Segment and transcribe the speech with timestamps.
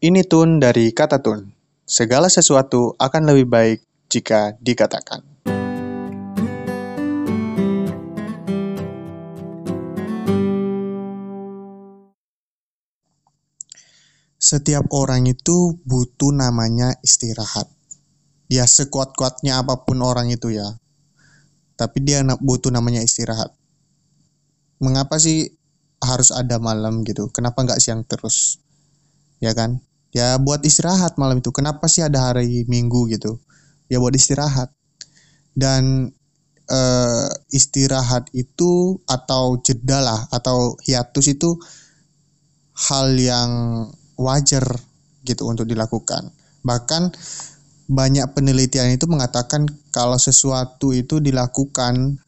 [0.00, 1.52] Ini tun dari kata tun.
[1.84, 5.20] Segala sesuatu akan lebih baik jika dikatakan.
[14.40, 17.68] Setiap orang itu butuh namanya istirahat.
[18.48, 20.80] Ya sekuat-kuatnya apa pun orang itu ya.
[21.76, 23.52] Tapi dia butuh namanya istirahat.
[24.80, 25.60] Mengapa sih
[26.00, 27.28] harus ada malam gitu?
[27.28, 28.64] Kenapa nggak siang terus?
[29.44, 29.89] Ya kan?
[30.10, 31.54] Ya buat istirahat malam itu.
[31.54, 33.38] Kenapa sih ada hari Minggu gitu?
[33.86, 34.74] Ya buat istirahat.
[35.54, 36.10] Dan
[36.70, 41.58] eh, istirahat itu atau jeda lah atau hiatus itu
[42.90, 43.50] hal yang
[44.18, 44.64] wajar
[45.22, 46.30] gitu untuk dilakukan.
[46.64, 47.02] Bahkan
[47.90, 52.22] banyak penelitian itu mengatakan kalau sesuatu itu dilakukan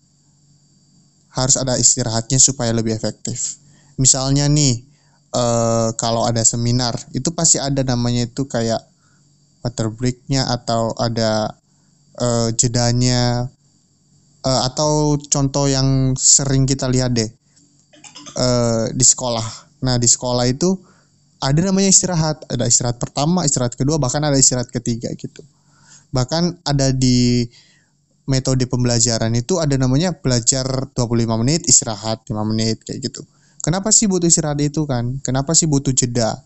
[1.33, 3.57] harus ada istirahatnya supaya lebih efektif.
[3.97, 4.92] Misalnya nih
[5.35, 8.81] eh, kalau ada seminar itu pasti ada namanya itu kayak
[9.65, 11.57] water breaknya atau ada
[12.21, 13.49] eh, jedanya
[14.43, 17.31] Eh, atau contoh yang sering kita lihat deh
[18.35, 19.47] eh, di sekolah.
[19.87, 20.75] Nah di sekolah itu
[21.39, 25.47] ada namanya istirahat, ada istirahat pertama, istirahat kedua, bahkan ada istirahat ketiga gitu.
[26.11, 27.47] Bahkan ada di
[28.27, 33.23] metode pembelajaran itu ada namanya belajar 25 menit, istirahat 5 menit kayak gitu.
[33.63, 35.23] Kenapa sih butuh istirahat itu kan?
[35.23, 36.43] Kenapa sih butuh jeda?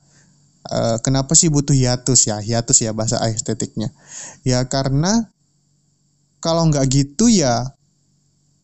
[0.68, 2.36] Eh, kenapa sih butuh hiatus ya?
[2.42, 3.88] Hiatus ya bahasa estetiknya.
[4.44, 5.32] Ya karena
[6.44, 7.72] kalau nggak gitu ya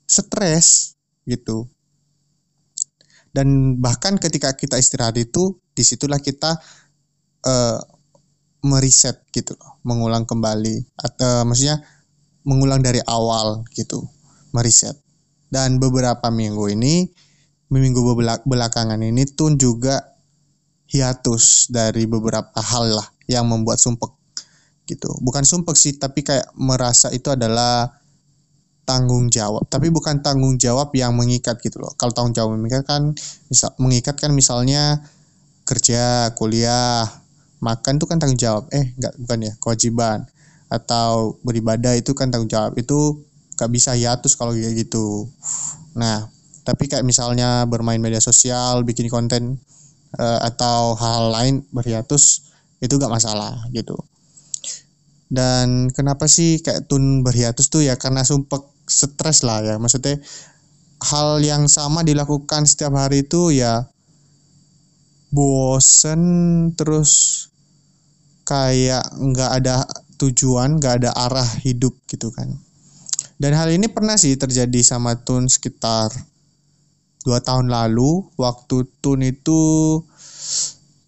[0.05, 1.65] stres gitu.
[3.33, 6.61] Dan bahkan ketika kita istirahat itu, di situlah kita
[7.49, 7.81] eh,
[8.63, 11.81] meriset gitu loh, mengulang kembali atau maksudnya
[12.45, 14.05] mengulang dari awal gitu,
[14.53, 14.95] meriset.
[15.49, 17.09] Dan beberapa minggu ini,
[17.81, 18.01] minggu
[18.45, 20.13] belakangan ini tuh juga
[20.93, 24.13] hiatus dari beberapa hal lah yang membuat sumpek
[24.85, 25.09] gitu.
[25.25, 27.89] Bukan sumpek sih, tapi kayak merasa itu adalah
[28.85, 29.65] tanggung jawab.
[29.73, 31.95] Tapi bukan tanggung jawab yang mengikat gitu loh.
[31.97, 33.17] Kalau tanggung jawab mengikat kan
[33.49, 35.01] misal mengikat kan misalnya
[35.63, 37.07] kerja kuliah
[37.63, 38.69] makan itu kan tanggung jawab.
[38.75, 40.19] Eh nggak bukan ya kewajiban.
[40.69, 42.77] Atau beribadah itu kan tanggung jawab.
[42.77, 43.23] Itu
[43.57, 45.31] nggak bisa hiatus kalau kayak gitu.
[45.95, 46.29] Nah
[46.63, 49.59] tapi kayak misalnya bermain media sosial bikin konten
[50.19, 52.53] eh, atau hal lain berhiatus
[52.83, 53.95] itu nggak masalah gitu.
[55.33, 57.81] Dan kenapa sih kayak tun berhiatus tuh?
[57.81, 59.81] Ya karena sumpek stres lah ya.
[59.81, 60.21] Maksudnya
[61.03, 63.89] hal yang sama dilakukan setiap hari itu ya
[65.33, 66.21] bosen
[66.77, 67.49] terus
[68.45, 69.89] kayak nggak ada
[70.21, 72.53] tujuan nggak ada arah hidup gitu kan.
[73.41, 76.13] Dan hal ini pernah sih terjadi sama Tun sekitar
[77.23, 79.61] dua tahun lalu waktu Tun itu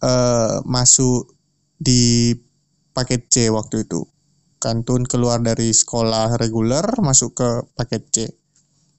[0.03, 1.35] eh, masuk
[1.75, 2.31] di
[2.95, 4.07] paket C waktu itu
[4.63, 8.17] kan Tun keluar dari sekolah reguler masuk ke paket C.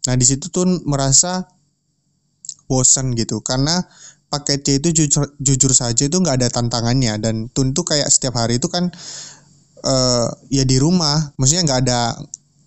[0.06, 1.49] Nah di situ Tun merasa
[2.71, 3.83] bosan gitu karena
[4.31, 8.38] paket C itu jujur, jujur saja itu nggak ada tantangannya dan Tun tuh kayak setiap
[8.38, 8.93] hari itu kan
[9.83, 12.00] eh, ya di rumah, maksudnya nggak ada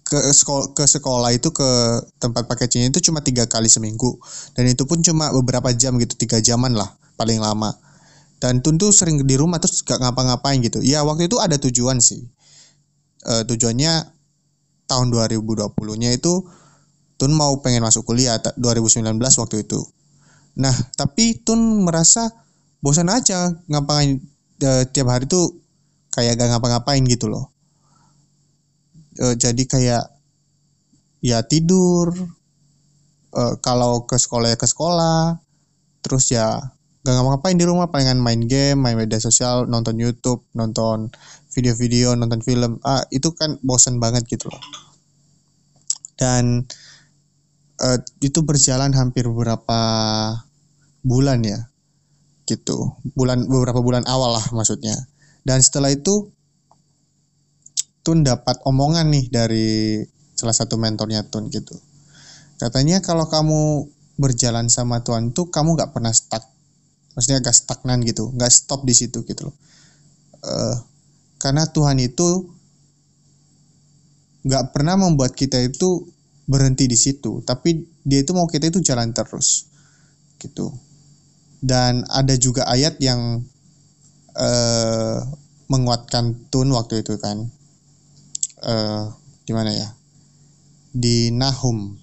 [0.10, 1.70] ke sekolah ke sekolah itu ke
[2.18, 4.18] tempat paket C itu cuma tiga kali seminggu
[4.58, 7.78] dan itu pun cuma beberapa jam gitu tiga jaman lah paling lama
[8.42, 12.02] dan Tun tuh sering di rumah terus gak ngapa-ngapain gitu ya waktu itu ada tujuan
[12.02, 12.26] sih
[13.30, 14.20] eh, tujuannya
[14.90, 16.42] tahun 2020-nya itu
[17.20, 19.84] Tun mau pengen masuk kuliah ta- 2019 waktu itu.
[20.56, 22.32] Nah, tapi Tun merasa
[22.80, 24.24] bosan aja ngapain
[24.64, 25.52] eh, tiap hari tuh
[26.16, 27.52] kayak gak ngapa-ngapain gitu loh.
[29.20, 30.06] Eh, jadi kayak
[31.20, 32.16] ya tidur
[33.36, 35.36] eh, kalau ke sekolah ya ke sekolah
[36.00, 36.64] terus ya
[37.04, 41.12] gak ngapa-ngapain di rumah palingan main game, main media sosial, nonton YouTube, nonton
[41.52, 42.80] video-video, nonton film.
[42.84, 44.64] Ah, itu kan bosan banget gitu loh.
[46.20, 46.68] Dan
[47.80, 49.80] eh, itu berjalan hampir beberapa
[51.04, 51.60] bulan ya.
[52.48, 52.78] Gitu.
[53.16, 54.96] Bulan beberapa bulan awal lah maksudnya.
[55.48, 56.32] Dan setelah itu
[58.02, 60.00] Tun dapat omongan nih dari
[60.36, 61.76] salah satu mentornya Tun gitu.
[62.60, 66.44] Katanya kalau kamu berjalan sama Tuhan tuh kamu nggak pernah stuck.
[67.16, 69.56] Maksudnya gak stagnan gitu, nggak stop di situ gitu loh.
[70.40, 70.76] Eh,
[71.36, 72.48] karena Tuhan itu
[74.48, 76.08] nggak pernah membuat kita itu
[76.48, 79.68] berhenti di situ, tapi dia itu mau kita itu jalan terus,
[80.40, 80.72] gitu.
[81.60, 83.44] Dan ada juga ayat yang
[84.40, 85.20] eh,
[85.68, 87.52] menguatkan Tun waktu itu kan,
[88.64, 89.04] eh,
[89.44, 89.90] di mana ya?
[90.90, 91.96] Di Nahum,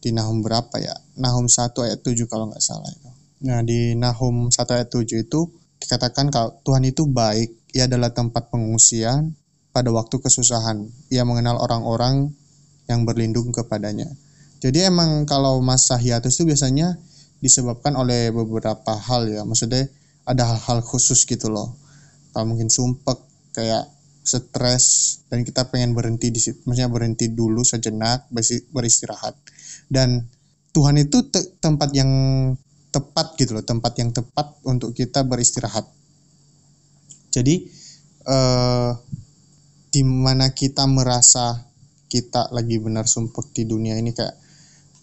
[0.00, 0.94] di Nahum berapa ya?
[1.16, 3.10] Nahum 1 ayat 7 kalau nggak salah itu.
[3.44, 5.40] Nah, di Nahum 1 ayat 7 itu
[5.80, 9.36] dikatakan kalau Tuhan itu baik, ia adalah tempat pengungsian
[9.74, 10.88] pada waktu kesusahan.
[11.12, 12.32] Ia mengenal orang-orang
[12.88, 14.08] yang berlindung kepadanya.
[14.64, 16.96] Jadi emang kalau masa hiatus itu biasanya
[17.44, 19.44] disebabkan oleh beberapa hal ya.
[19.44, 19.92] Maksudnya
[20.24, 21.76] ada hal-hal khusus gitu loh.
[22.32, 23.20] Kalau mungkin sumpek
[23.52, 23.93] kayak
[24.24, 28.26] stres dan kita pengen berhenti di situ, maksudnya berhenti dulu sejenak
[28.72, 29.36] beristirahat.
[29.86, 30.24] Dan
[30.72, 32.10] Tuhan itu te tempat yang
[32.88, 35.84] tepat gitu loh, tempat yang tepat untuk kita beristirahat.
[37.30, 37.68] Jadi
[38.24, 38.90] eh,
[39.94, 41.62] di mana kita merasa
[42.10, 44.34] kita lagi benar sumpah di dunia ini kayak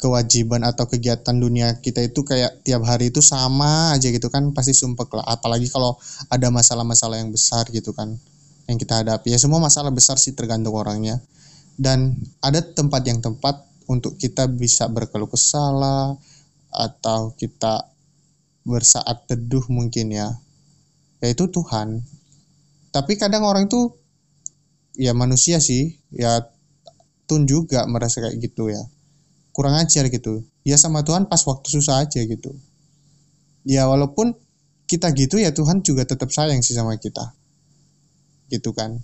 [0.02, 4.74] kewajiban atau kegiatan dunia kita itu kayak tiap hari itu sama aja gitu kan pasti
[4.74, 5.94] sumpah lah apalagi kalau
[6.28, 8.18] ada masalah-masalah yang besar gitu kan
[8.70, 9.34] yang kita hadapi.
[9.34, 11.20] Ya semua masalah besar sih tergantung orangnya.
[11.76, 12.14] Dan
[12.44, 16.16] ada tempat yang tempat untuk kita bisa berkeluh kesah
[16.72, 17.90] atau kita
[18.64, 20.38] bersaat teduh mungkin ya.
[21.24, 22.02] Yaitu Tuhan.
[22.92, 23.96] Tapi kadang orang itu
[25.00, 26.44] ya manusia sih ya
[27.26, 28.84] Tun juga merasa kayak gitu ya.
[29.56, 30.44] Kurang ajar gitu.
[30.68, 32.52] Ya sama Tuhan pas waktu susah aja gitu.
[33.64, 34.36] Ya walaupun
[34.92, 37.32] kita gitu ya Tuhan juga tetap sayang sih sama kita
[38.52, 39.00] gitu kan.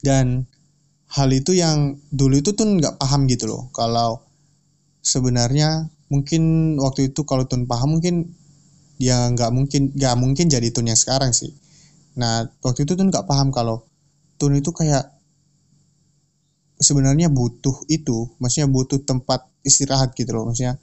[0.00, 0.46] Dan
[1.10, 3.68] hal itu yang dulu itu tuh nggak paham gitu loh.
[3.74, 4.22] Kalau
[5.02, 8.30] sebenarnya mungkin waktu itu kalau Tun paham mungkin
[9.00, 11.50] ya nggak mungkin nggak mungkin jadi Tun yang sekarang sih.
[12.16, 13.82] Nah waktu itu Tun nggak paham kalau
[14.38, 15.20] Tun itu kayak
[16.80, 20.80] sebenarnya butuh itu, maksudnya butuh tempat istirahat gitu loh, maksudnya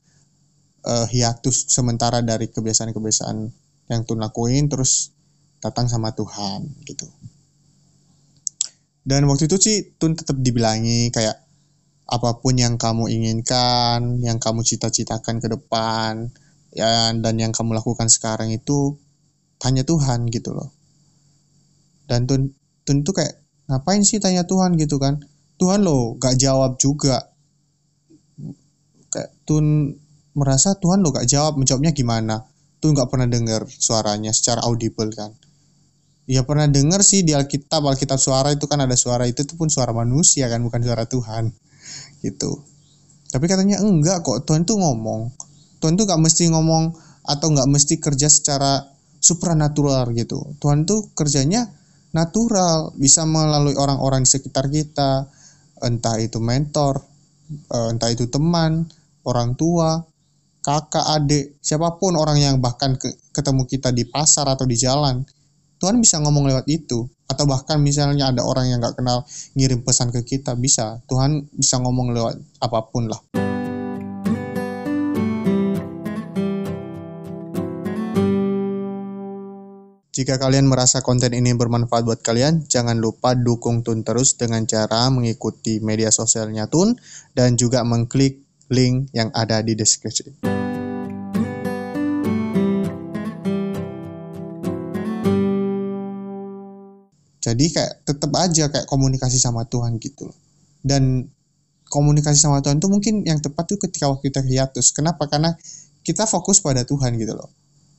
[0.85, 3.37] uh, hiatus sementara dari kebiasaan-kebiasaan
[3.89, 5.09] yang tuh lakuin terus
[5.57, 7.09] datang sama Tuhan gitu.
[9.07, 11.39] Dan waktu itu sih Tun tetap dibilangi kayak
[12.11, 16.27] apa pun yang kamu inginkan, yang kamu cita-citakan ke depan,
[16.75, 18.99] ya dan yang kamu lakukan sekarang itu
[19.63, 20.75] tanya Tuhan gitu loh.
[22.03, 22.51] Dan Tun
[22.83, 23.39] Tun tuh kayak
[23.71, 24.75] ngapain sih tanya Tuhan?
[24.75, 25.23] gitu kan?
[25.55, 27.31] Tuhan lo gak jawab juga.
[29.07, 29.95] Kayak Tuhan
[30.35, 31.55] merasa Tuhan lo gak jawab.
[31.55, 32.43] Menjawabnya gimana?
[32.83, 35.31] Tuhan gak pernah dengar suaranya secara audible kan
[36.27, 39.71] ya pernah dengar sih di Alkitab Alkitab suara itu kan ada suara itu tuh pun
[39.71, 41.55] suara manusia kan bukan suara Tuhan.
[42.19, 42.51] Gitu.
[43.31, 45.31] Tapi katanya enggak kok Tuhan tuh ngomong.
[45.79, 46.93] Tuhan tuh gak mesti ngomong
[47.23, 48.83] atau gak mesti kerja secara
[49.23, 50.57] supranatural gitu.
[50.59, 51.69] Tuhan tuh kerjanya
[52.11, 55.27] natural bisa melalui orang-orang di sekitar kita
[55.83, 57.05] entah itu mentor,
[57.69, 58.89] eh, entah itu teman,
[59.27, 60.01] orang tua,
[60.65, 62.97] kakak, adik, siapa pun orang yang bahkan
[63.31, 65.21] ketemu kita di pasar atau di jalan,
[65.77, 67.05] Tuhan bisa ngomong lewat itu.
[67.29, 71.03] Atau bahkan misalnya ada orang yang gak kenal ngirim pesan ke kita, bisa.
[71.05, 73.21] Tuhan bisa ngomong lewat apa pun lah.
[80.17, 85.13] Jika kalian merasa konten ini bermanfaat buat kalian, jangan lupa dukung Tun terus dengan cara
[85.13, 86.97] mengikuti media sosialnya Tun
[87.37, 88.41] dan juga mengklik
[88.73, 90.41] link yang ada di deskripsi.
[97.47, 100.37] Jadi kayak tetap aja kayak komunikasi sama Tuhan gitu loh.
[100.83, 101.23] Dan
[101.87, 104.91] komunikasi sama Tuhan itu mungkin yang tepat tuh ketika waktu kita hiatus.
[104.91, 105.31] Kenapa?
[105.31, 105.55] Karena
[106.03, 107.47] kita fokus pada Tuhan gitu loh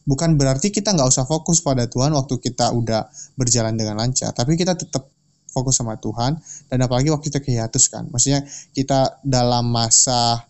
[0.09, 4.57] bukan berarti kita nggak usah fokus pada Tuhan waktu kita udah berjalan dengan lancar tapi
[4.57, 5.05] kita tetap
[5.53, 6.41] fokus sama Tuhan
[6.73, 8.41] dan apalagi waktu kita hiatus kan maksudnya
[8.73, 10.49] kita dalam masa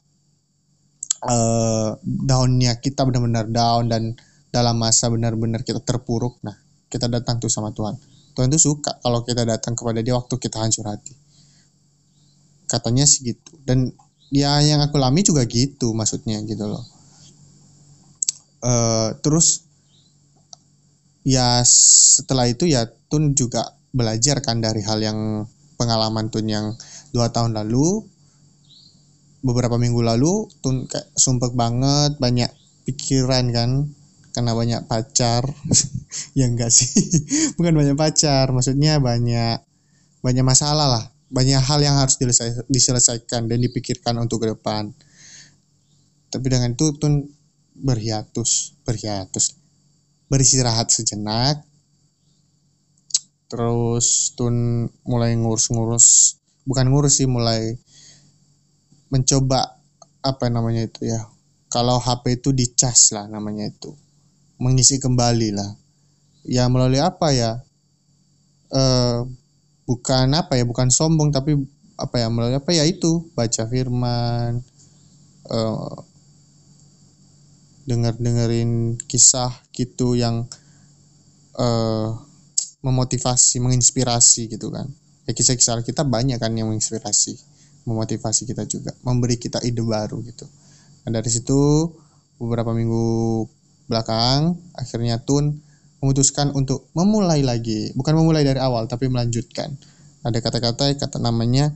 [1.26, 4.14] uh, downnya kita benar-benar down dan
[4.54, 6.54] dalam masa benar-benar kita terpuruk nah
[6.87, 7.99] kita datang tuh sama Tuhan
[8.38, 11.11] Tuhan tuh suka kalau kita datang kepada dia waktu kita hancur hati.
[12.71, 13.59] Katanya sih gitu.
[13.66, 13.90] Dan
[14.30, 16.87] ya yang aku alami juga gitu maksudnya gitu loh.
[18.62, 19.66] Uh, terus
[21.26, 26.78] ya setelah itu ya Tun juga belajar kan dari hal yang pengalaman Tun yang
[27.11, 28.07] dua tahun lalu.
[29.42, 32.54] Beberapa minggu lalu Tun kayak sumpek banget banyak
[32.87, 33.98] pikiran kan
[34.38, 35.42] karena banyak pacar.
[36.33, 36.88] Ya enggak sih.
[37.61, 39.61] Bukan banyak pacar maksudnya banyak
[40.25, 41.04] banyak masalah lah.
[41.28, 42.16] Banyak hal yang harus
[42.64, 44.88] diselesaikan dan dipikirkan untuk ke depan.
[46.33, 47.28] Tapi dengan itu Tun
[47.76, 49.52] berhiatus berhiatus.
[50.33, 51.61] Beristirahat sejenak.
[53.52, 57.76] Terus tun mulai ngurus-ngurus bukan ngurus sih mulai
[59.12, 59.76] mencoba
[60.25, 61.21] apa namanya itu ya.
[61.68, 63.92] Kalau HP itu dicas lah namanya itu
[64.58, 65.70] mengisi kembali lah.
[66.46, 67.62] Ya melalui apa ya?
[68.74, 69.18] Eh
[69.88, 71.56] bukan apa ya bukan sombong tapi
[71.96, 73.26] apa ya melalui apa ya itu?
[73.34, 74.62] Baca firman
[75.48, 75.96] eh,
[77.88, 80.44] denger dengerin kisah gitu yang
[81.56, 82.12] uh,
[82.84, 84.84] memotivasi menginspirasi gitu kan.
[85.24, 87.40] Ya kisah-kisah kita banyak kan yang menginspirasi
[87.88, 90.44] memotivasi kita juga memberi kita ide baru gitu.
[91.02, 91.88] Dan dari situ
[92.36, 93.48] beberapa minggu
[93.88, 95.64] belakang akhirnya Tun
[95.99, 97.90] memutuskan untuk memulai lagi.
[97.99, 99.75] Bukan memulai dari awal tapi melanjutkan.
[100.23, 101.75] Ada kata-kata kata namanya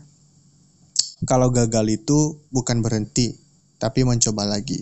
[1.27, 3.35] kalau gagal itu bukan berhenti
[3.83, 4.79] tapi mencoba lagi.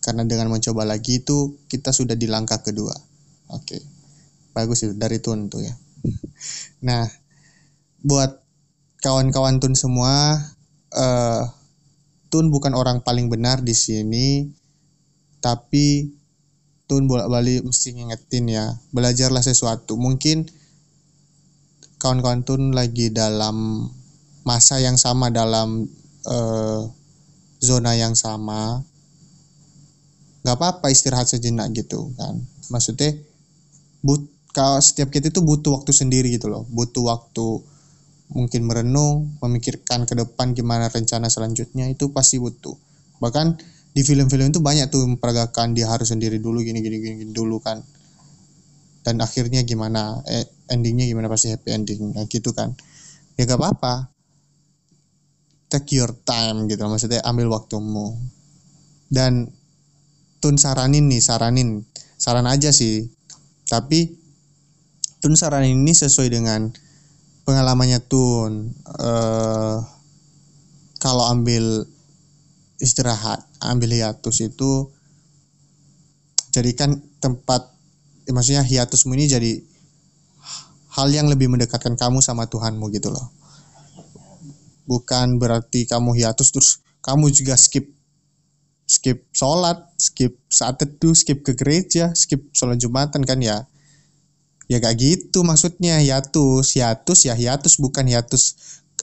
[0.00, 2.96] Karena dengan mencoba lagi itu kita sudah di langkah kedua.
[3.52, 3.82] Oke.
[4.56, 5.74] Bagus itu dari Tun tuh ya.
[6.88, 7.04] Nah
[8.00, 8.40] buat
[9.02, 10.40] kawan-kawan Tun semua
[10.94, 11.44] uh,
[12.30, 14.48] Tun bukan orang paling benar di sini
[15.38, 16.17] tapi
[16.88, 18.80] Tun bolak-balik mesti ngingetin ya.
[18.96, 20.00] Belajarlah sesuatu.
[20.00, 20.48] Mungkin
[22.00, 23.86] kawan-kawan Tun lagi dalam
[24.48, 25.84] masa yang sama dalam
[26.24, 26.80] uh,
[27.60, 28.80] zona yang sama.
[30.40, 32.40] Nggak apa-apa istirahat sejenak gitu kan.
[32.72, 33.20] Maksudnya
[34.00, 34.24] but
[34.56, 36.64] kalau setiap kita itu butuh waktu sendiri gitu loh.
[36.72, 37.60] Butuh waktu
[38.32, 42.76] mungkin merenung memikirkan ke depan gimana rencana selanjutnya itu pasti butuh.
[43.20, 43.60] Bahkan
[43.92, 47.58] di film-film itu banyak tuh memperagakan dia harus sendiri dulu gini gini gini, gini dulu
[47.58, 47.82] kan.
[49.02, 52.76] Dan akhirnya gimana eh, endingnya gimana pasti happy ending nah, gitu kan.
[53.40, 54.12] Ya gak apa-apa.
[55.68, 58.16] Take your time gitu maksudnya ambil waktumu.
[59.08, 59.48] Dan
[60.38, 61.84] tun saranin nih saranin.
[62.20, 63.08] Saran aja sih.
[63.68, 64.12] Tapi
[65.20, 66.70] tun saranin ini sesuai dengan
[67.48, 68.72] pengalamannya tun.
[68.84, 69.80] Uh,
[70.98, 71.86] kalau ambil
[72.78, 74.90] istirahat ambil hiatus itu
[76.54, 77.74] jadikan tempat
[78.24, 79.52] ya maksudnya hiatusmu ini jadi
[80.98, 83.30] hal yang lebih mendekatkan kamu sama Tuhanmu gitu loh.
[84.88, 86.70] Bukan berarti kamu hiatus terus
[87.04, 87.86] kamu juga skip
[88.88, 93.68] skip sholat skip saat teduh skip ke gereja skip sholat jumatan kan ya?
[94.68, 96.76] Ya gak gitu maksudnya hiatus.
[96.76, 98.56] Hiatus ya hiatus bukan hiatus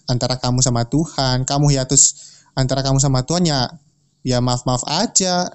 [0.05, 1.45] antara kamu sama Tuhan.
[1.45, 2.24] Kamu hiatus
[2.55, 3.69] antara kamu sama Tuhan ya
[4.25, 5.51] ya maaf maaf aja.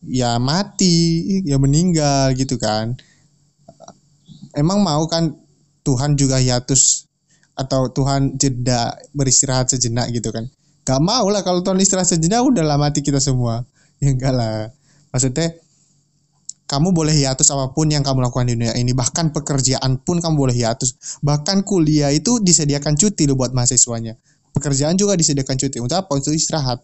[0.00, 2.96] Ya mati ya meninggal gitu kan.
[4.56, 5.36] Emang mau kan
[5.84, 7.04] Tuhan juga hiatus
[7.52, 10.48] atau Tuhan jeda beristirahat sejenak gitu kan?
[10.88, 13.60] Gak mau lah kalau Tuhan istirahat sejenak udahlah mati kita semua.
[14.00, 14.72] Ya enggak lah.
[15.12, 15.52] Maksudnya
[16.64, 18.96] kamu boleh hiatus apa pun yang kamu lakukan di dunia ini.
[18.96, 21.20] Bahkan pekerjaan pun kamu boleh hiatus.
[21.20, 24.16] Bahkan kuliah itu disediakan cuti loh buat mahasiswanya
[24.54, 25.78] pekerjaan juga disediakan cuti.
[25.80, 26.10] Untuk apa?
[26.16, 26.82] Untuk istirahat.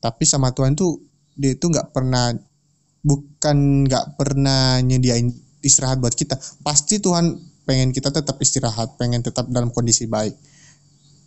[0.00, 1.00] Tapi sama Tuhan tuh
[1.34, 2.30] dia itu nggak pernah
[3.04, 5.28] bukan nggak pernah nyediain
[5.64, 6.36] istirahat buat kita.
[6.64, 10.36] Pasti Tuhan pengen kita tetap istirahat pengen tetap dalam kondisi baik.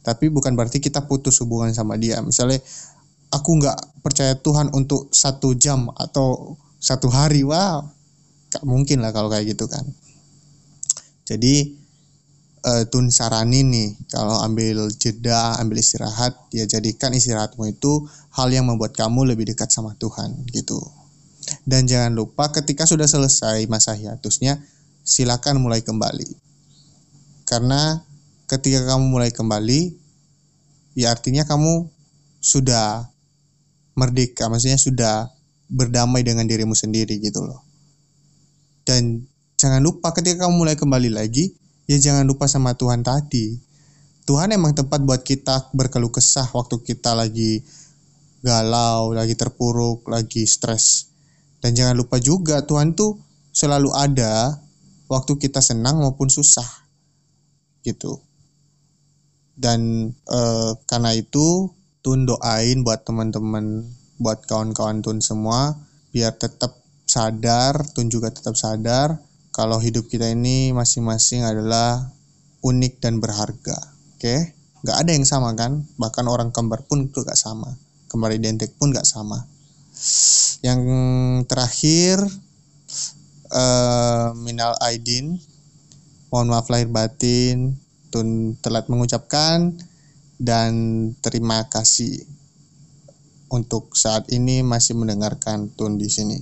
[0.05, 2.21] Tapi bukan berarti kita putus hubungan sama dia.
[2.21, 2.61] Misalnya
[3.33, 7.81] aku nggak percaya Tuhan untuk satu jam atau satu hari wow
[8.47, 9.83] gak mungkin lah kalau kayak gitu kan.
[11.27, 11.75] Jadi
[12.65, 18.65] uh, Tun saranin nih kalau ambil jeda, ambil istirahat, ya jadikan istirahatmu itu hal yang
[18.65, 20.79] membuat kamu lebih dekat sama Tuhan gitu.
[21.63, 24.59] Dan jangan lupa ketika sudah selesai masa hiatusnya,
[25.03, 26.27] silakan mulai kembali.
[27.47, 28.03] Karena
[28.51, 29.95] ketika kamu mulai kembali,
[30.99, 31.87] ya artinya kamu
[32.43, 33.07] sudah
[33.95, 35.31] merdeka, maksudnya sudah
[35.71, 37.63] berdamai dengan dirimu sendiri gitu loh.
[38.87, 39.27] Dan
[39.59, 41.55] jangan lupa ketika kamu mulai kembali lagi,
[41.87, 43.57] ya jangan lupa sama Tuhan tadi.
[44.27, 47.63] Tuhan emang tempat buat kita berkeluh kesah waktu kita lagi
[48.43, 51.07] galau, lagi terpuruk, lagi stres.
[51.63, 53.15] Dan jangan lupa juga Tuhan tuh
[53.55, 54.59] selalu ada
[55.07, 56.67] waktu kita senang maupun susah.
[57.87, 58.19] Gitu.
[59.55, 60.39] Dan e,
[60.85, 61.71] karena itu
[62.03, 63.83] Tun doain buat teman-teman,
[64.19, 65.75] buat kawan-kawan Tun semua
[66.11, 69.26] biar tetap sadar, Tun juga tetap sadar
[69.57, 72.13] kalau hidup kita ini masing-masing adalah
[72.61, 73.73] unik dan berharga.
[74.13, 74.39] Oke, okay?
[74.85, 75.81] nggak ada yang sama kan?
[75.97, 77.73] Bahkan orang kembar pun itu nggak sama.
[78.05, 79.49] Kembar identik pun nggak sama.
[80.61, 80.81] Yang
[81.49, 82.21] terakhir,
[83.49, 85.41] uh, minal aidin,
[86.29, 87.81] mohon maaf lahir batin,
[88.13, 89.73] tun telat mengucapkan
[90.37, 90.73] dan
[91.25, 92.29] terima kasih
[93.49, 96.37] untuk saat ini masih mendengarkan tun di sini.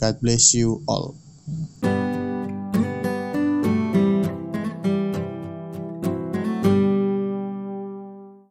[0.00, 1.25] God bless you all.
[1.48, 2.05] Mm-hmm.